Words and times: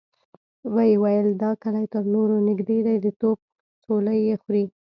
ويې 0.73 0.95
ويل: 1.03 1.27
دا 1.43 1.51
کلي 1.63 1.85
تر 1.93 2.03
نورو 2.13 2.35
نږدې 2.49 2.79
دی، 2.85 2.95
د 3.05 3.07
توپ 3.19 3.37
څولۍ 3.83 4.19
يې 4.29 4.35
خوري. 4.41 4.65